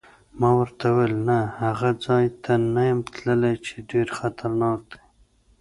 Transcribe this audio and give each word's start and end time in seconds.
ما 0.39 0.49
ورته 0.59 0.85
وویل: 0.89 1.15
نه، 1.29 1.39
هغه 1.63 1.89
ځای 2.05 2.25
ته 2.43 2.53
نه 2.73 2.81
یم 2.89 2.99
تللی 3.13 3.55
چې 3.65 3.75
ډېر 3.91 4.07
خطرناک 4.19 4.79
دی. 4.91 5.01